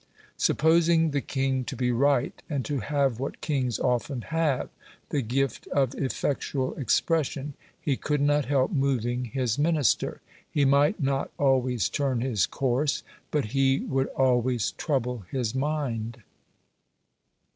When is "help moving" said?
8.45-9.25